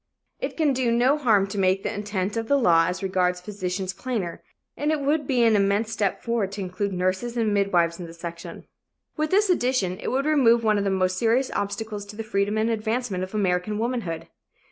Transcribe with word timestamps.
It 0.39 0.57
can 0.57 0.73
do 0.73 0.91
no 0.91 1.15
harm 1.15 1.45
to 1.45 1.59
make 1.59 1.83
the 1.83 1.93
intent 1.93 2.35
of 2.35 2.47
the 2.47 2.57
law 2.57 2.87
as 2.87 3.03
regards 3.03 3.39
physicians 3.39 3.93
plainer, 3.93 4.41
and 4.75 4.91
it 4.91 4.99
would 5.01 5.27
be 5.27 5.43
an 5.43 5.55
immense 5.55 5.91
step 5.91 6.23
forward 6.23 6.51
to 6.53 6.61
include 6.61 6.91
nurses 6.91 7.37
and 7.37 7.53
midwives 7.53 7.99
in 7.99 8.07
the 8.07 8.13
section. 8.15 8.65
With 9.15 9.29
this 9.29 9.47
addition 9.47 9.99
it 9.99 10.07
would 10.09 10.25
remove 10.25 10.63
one 10.63 10.79
of 10.79 10.83
the 10.85 10.89
most 10.89 11.19
serious 11.19 11.51
obstacles 11.51 12.03
to 12.07 12.15
the 12.15 12.23
freedom 12.23 12.57
and 12.57 12.71
advancement 12.71 13.23
of 13.23 13.35
American 13.35 13.77
womanhood. 13.77 14.27